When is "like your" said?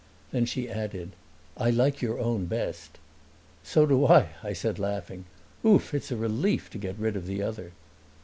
1.69-2.17